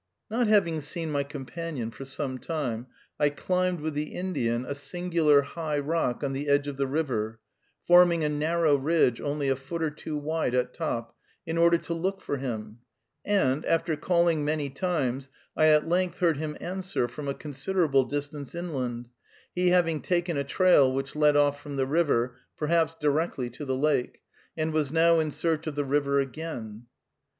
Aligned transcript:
Not 0.31 0.47
having 0.47 0.81
seen 0.81 1.11
my 1.11 1.23
companion 1.23 1.91
for 1.91 2.05
some 2.05 2.39
time, 2.39 2.87
I 3.19 3.29
climbed, 3.29 3.81
with 3.81 3.93
the 3.93 4.15
Indian, 4.15 4.65
a 4.65 4.73
singular 4.73 5.43
high 5.43 5.77
rock 5.77 6.23
on 6.23 6.33
the 6.33 6.49
edge 6.49 6.67
of 6.67 6.77
the 6.77 6.87
river, 6.87 7.39
forming 7.85 8.23
a 8.23 8.27
narrow 8.29 8.75
ridge 8.75 9.21
only 9.21 9.47
a 9.47 9.55
foot 9.55 9.83
or 9.83 9.91
two 9.91 10.17
wide 10.17 10.55
at 10.55 10.73
top, 10.73 11.15
in 11.45 11.55
order 11.55 11.77
to 11.77 11.93
look 11.93 12.19
for 12.19 12.37
him; 12.37 12.79
and, 13.23 13.63
after 13.65 13.95
calling 13.95 14.43
many 14.43 14.71
times, 14.71 15.29
I 15.55 15.67
at 15.67 15.87
length 15.87 16.17
heard 16.17 16.37
him 16.37 16.57
answer 16.59 17.07
from 17.07 17.27
a 17.27 17.35
considerable 17.35 18.05
distance 18.05 18.55
inland, 18.55 19.07
he 19.53 19.69
having 19.69 20.01
taken 20.01 20.35
a 20.35 20.43
trail 20.43 20.91
which 20.91 21.15
led 21.15 21.35
off 21.35 21.61
from 21.61 21.75
the 21.75 21.85
river, 21.85 22.37
perhaps 22.57 22.95
directly 22.99 23.51
to 23.51 23.65
the 23.65 23.77
lake, 23.77 24.23
and 24.57 24.73
was 24.73 24.91
now 24.91 25.19
in 25.19 25.29
search 25.29 25.67
of 25.67 25.75
the 25.75 25.85
river 25.85 26.19
again. 26.19 26.87